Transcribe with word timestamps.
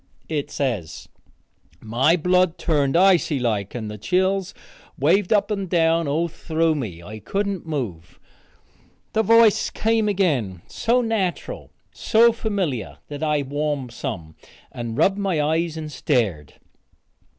it 0.29 0.49
says. 0.49 1.07
My 1.79 2.15
blood 2.15 2.57
turned 2.57 2.97
icy 2.97 3.37
like 3.39 3.75
and 3.75 3.87
the 3.87 3.99
chills 3.99 4.51
waved 4.97 5.31
up 5.31 5.51
and 5.51 5.69
down 5.69 6.07
all 6.07 6.27
through 6.27 6.73
me. 6.73 7.03
I 7.03 7.19
couldn't 7.19 7.67
move. 7.67 8.19
The 9.13 9.21
voice 9.21 9.69
came 9.69 10.07
again, 10.09 10.63
so 10.65 11.01
natural, 11.01 11.69
so 11.91 12.33
familiar, 12.33 12.97
that 13.09 13.21
I 13.21 13.43
warmed 13.43 13.91
some, 13.91 14.33
and 14.71 14.97
rubbed 14.97 15.19
my 15.19 15.39
eyes 15.39 15.77
and 15.77 15.91
stared. 15.91 16.55